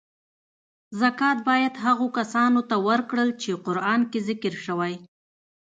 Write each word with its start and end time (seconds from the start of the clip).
زکات 1.01 1.37
باید 1.49 1.73
هغو 1.85 2.07
کسانو 2.17 2.61
ته 2.69 2.75
ورکړل 2.87 3.29
چی 3.41 3.51
قران 3.65 4.01
کې 4.11 4.19
ذکر 4.27 4.53
شوی. 4.65 4.93